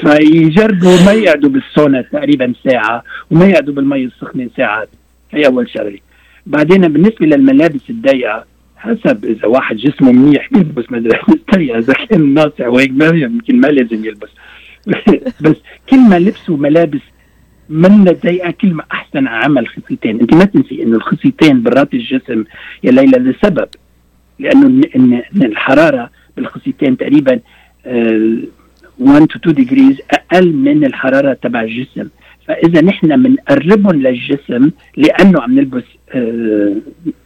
[0.00, 4.88] فيجربوا ما يقعدوا بالسونا تقريبا ساعة وما يقعدوا بالمي السخنة ساعات
[5.32, 5.98] هي أول شغلة.
[6.46, 8.44] بعدين بالنسبة للملابس الضيقة
[8.84, 14.04] حسب إذا واحد جسمه منيح ملابس ضيقه اذا كان ناصع وهيك ما يمكن ما لازم
[14.04, 14.28] يلبس.
[15.44, 15.56] بس
[15.88, 17.00] كل ما لبسوا ملابس
[17.68, 20.20] من ضيقة كل ما أحسن عمل خصيتين.
[20.20, 22.44] أنت ما تنسي إنه الخصيتين برات الجسم
[22.84, 23.68] يا ليلى لسبب
[24.38, 24.66] لأنه
[24.96, 27.40] إن الحرارة بالخصيتين تقريبا
[27.86, 28.36] آه،
[28.98, 32.08] 1 to 2 degrees أقل من الحرارة تبع الجسم.
[32.46, 35.84] فإذا نحن بنقربهم للجسم لأنه عم نلبس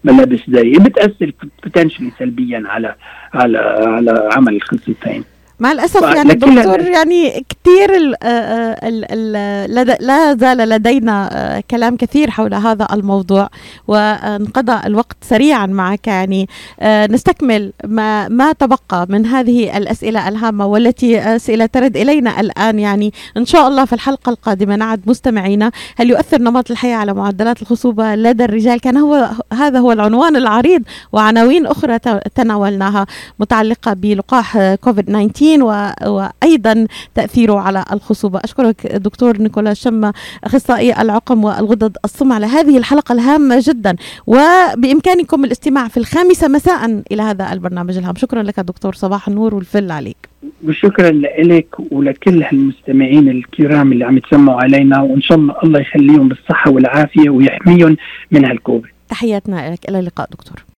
[0.04, 1.32] ملابس ضيقه بتأثر
[1.64, 2.94] بوتنشلي سلبيا على
[3.34, 5.24] على على عمل الخصيتين
[5.60, 11.28] مع الأسف يعني دكتور يعني كثير ال- آه، آه، ال- ال- لد- لا زال لدينا
[11.32, 13.48] آه، كلام كثير حول هذا الموضوع
[13.88, 16.48] وانقضى الوقت سريعا معك يعني.
[16.84, 23.12] نستكمل ما ما تبقى من هذه الأسئلة الهامة والتي اسئله ترد إلينا الآن يعني.
[23.36, 25.70] إن شاء الله في الحلقة القادمة نعد مستمعينا.
[25.96, 30.82] هل يؤثر نمط الحياة على معدلات الخصوبة؟ لدى الرجال كان هو هذا هو العنوان العريض
[31.12, 31.98] وعناوين أخرى
[32.34, 33.06] تناولناها
[33.38, 38.40] متعلقة بلقاح كوفيد 19 و- وأيضا تأثيره على الخصوبة.
[38.44, 40.12] أشكرك دكتور نيكولا شمة
[40.44, 43.96] أخصائي العقم والغدد الصم على هذه الحلقة الهامة جدا.
[44.26, 48.14] وبإمكانكم الاستماع في الخامسة مساء إلى هذا البرنامج الهام.
[48.16, 50.28] شكرا لك دكتور صباح النور والفل عليك.
[50.68, 56.70] وشكرا لك ولكل هالمستمعين الكرام اللي عم يتسمعوا علينا وإن شاء الله الله يخليهم بالصحة
[56.70, 57.96] والعافية ويحميهم
[58.30, 58.90] من هالكوفيد.
[59.08, 59.88] تحياتنا لك.
[59.88, 60.64] إلى اللقاء دكتور.